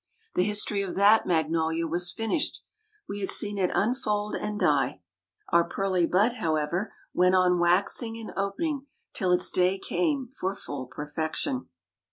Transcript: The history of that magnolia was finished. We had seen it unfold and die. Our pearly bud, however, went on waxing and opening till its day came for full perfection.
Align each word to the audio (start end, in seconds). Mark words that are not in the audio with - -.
The 0.33 0.41
history 0.43 0.81
of 0.81 0.95
that 0.95 1.27
magnolia 1.27 1.85
was 1.85 2.11
finished. 2.11 2.63
We 3.07 3.19
had 3.19 3.29
seen 3.29 3.59
it 3.59 3.69
unfold 3.71 4.33
and 4.33 4.59
die. 4.59 5.03
Our 5.49 5.63
pearly 5.69 6.07
bud, 6.07 6.37
however, 6.37 6.91
went 7.13 7.35
on 7.35 7.59
waxing 7.59 8.17
and 8.17 8.31
opening 8.35 8.87
till 9.13 9.31
its 9.31 9.51
day 9.51 9.77
came 9.77 10.29
for 10.39 10.55
full 10.55 10.87
perfection. 10.87 11.69